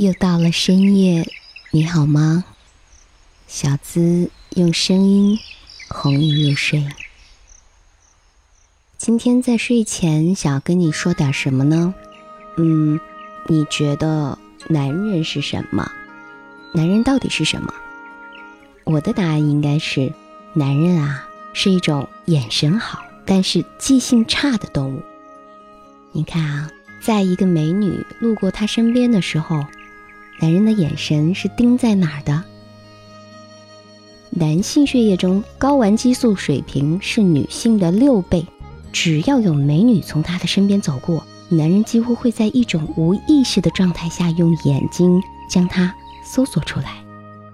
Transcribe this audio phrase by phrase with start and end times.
[0.00, 1.30] 又到了深夜，
[1.72, 2.42] 你好吗？
[3.46, 5.38] 小资用声音
[5.90, 6.88] 哄你入睡。
[8.96, 11.94] 今天在睡前想要跟你说点什么呢？
[12.56, 12.98] 嗯，
[13.46, 15.92] 你觉得男人是什么？
[16.72, 17.74] 男人到底是什么？
[18.84, 20.10] 我的答案应该是，
[20.54, 25.02] 男人啊是一种眼神好，但是记性差的动物。
[26.12, 26.70] 你看啊，
[27.02, 29.62] 在一个美女路过他身边的时候，
[30.40, 32.42] 男人的眼神是盯在哪儿的？
[34.30, 38.46] 男性血液中睾丸激素水平是女性的六倍，
[38.90, 45.94] 只要有美女从他的身边走过，男人几乎会在一种无意识的状态下用眼睛将她
[46.24, 46.94] 搜索出来，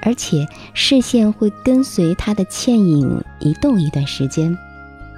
[0.00, 4.56] 而且视线会跟随她的倩影移动一段时间，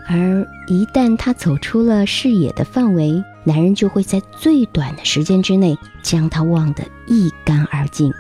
[0.09, 8.13] 而一旦她走出了视野的范围，男人就会在最短的时间之内将她忘得一干二净。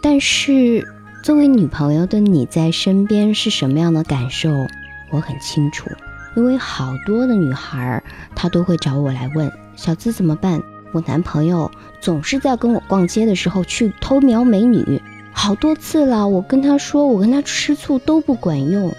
[0.00, 0.86] 但是。
[1.22, 4.64] 作为女朋友的你在身边是什么样的感受？
[5.10, 5.90] 我很清楚，
[6.36, 8.00] 因为好多的女孩
[8.32, 10.62] 她都会找我来问小资怎么办？
[10.92, 11.68] 我男朋友
[12.00, 16.28] 总是在跟我逛街的时候去偷瞄美女，好多次了。
[16.28, 18.94] 我跟他说，我跟他吃醋都不管用。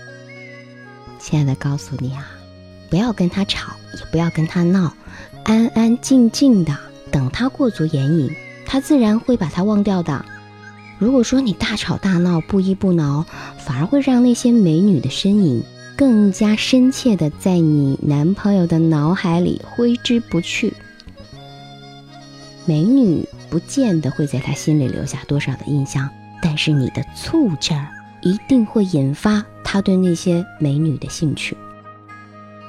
[1.18, 2.28] 亲爱的，告诉你啊，
[2.90, 4.94] 不要跟他吵，也不要跟他闹，
[5.44, 6.76] 安安静静的
[7.12, 8.30] 等他过足眼瘾，
[8.66, 10.26] 他自然会把他忘掉的。
[11.00, 13.26] 如果说你大吵大闹、不依不挠，
[13.60, 15.64] 反而会让那些美女的身影
[15.96, 20.74] 更加深切的在你男朋友的脑海里挥之不去。
[22.66, 26.10] 美女不见得会在他心里留下多少的印象，
[26.42, 27.88] 但是你的醋劲儿
[28.22, 31.56] 一定会引发他对那些美女的兴趣。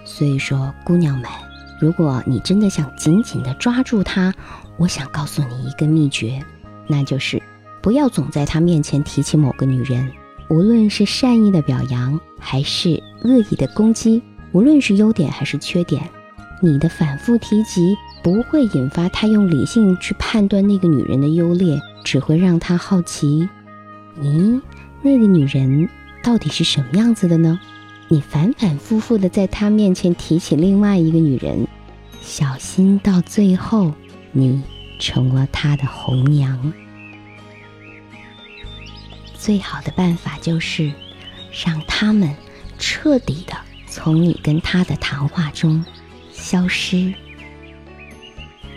[0.09, 1.31] 所以说，姑娘们，
[1.79, 4.35] 如果你真的想紧紧的抓住他，
[4.79, 6.43] 我想告诉你一个秘诀，
[6.87, 7.41] 那就是。
[7.81, 10.11] 不要总在他面前提起某个女人，
[10.51, 14.21] 无论是善意的表扬还是恶意的攻击，
[14.51, 16.03] 无论是优点还是缺点，
[16.61, 23.49] 你的反复提及不会引发他用理性去判断那个女人的优劣，只会让他好奇，
[24.21, 24.61] 咦，
[25.01, 25.89] 那个女人
[26.23, 27.59] 到底是什么样子的呢？
[28.11, 31.69] 你反反复复的在他面前提起另外一个女人，
[32.23, 33.93] 小心到最后
[34.33, 34.63] 你
[34.99, 36.73] 成了他的红娘。
[39.35, 40.91] 最好的办法就是
[41.65, 42.35] 让他们
[42.79, 43.55] 彻底的
[43.87, 45.85] 从你跟他的谈话中
[46.33, 47.13] 消失。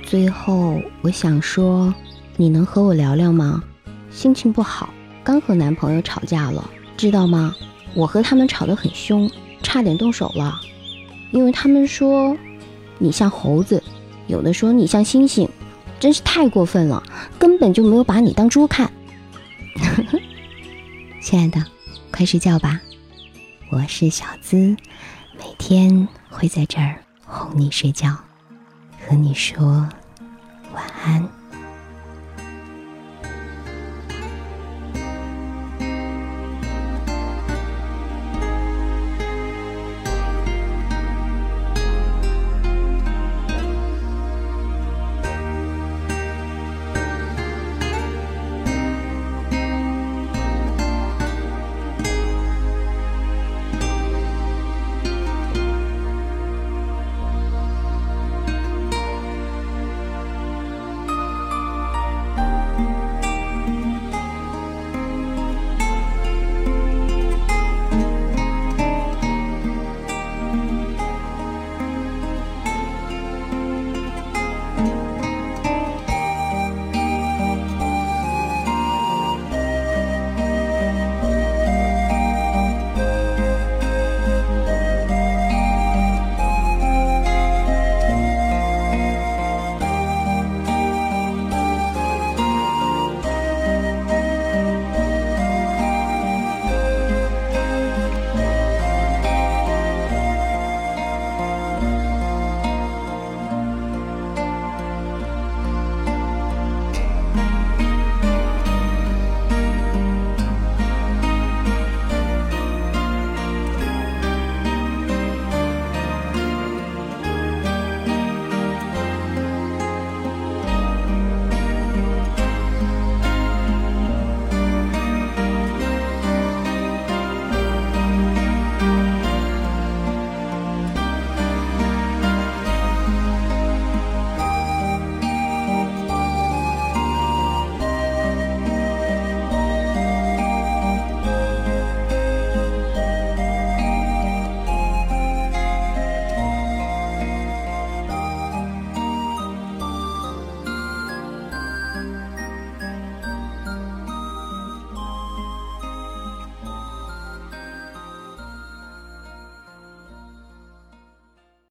[0.04, 1.94] 最后，我想说，
[2.36, 3.64] 你能和我聊聊吗？
[4.10, 4.94] 心情不好，
[5.24, 7.56] 刚和男朋友吵架了，知道吗？
[7.94, 9.30] 我和他们吵得很凶，
[9.62, 10.60] 差点动手了，
[11.32, 12.38] 因为他们说
[12.98, 13.84] 你像猴子，
[14.28, 15.50] 有的说你像猩猩，
[16.00, 17.04] 真是太过分了，
[17.38, 18.92] 根本就没有把你当猪看。
[21.22, 21.64] 亲爱的，
[22.12, 22.80] 快睡觉吧。
[23.72, 24.76] 我是小资，
[25.38, 28.16] 每天会在这儿哄你睡觉，
[29.08, 29.88] 和你说
[30.74, 31.41] 晚安。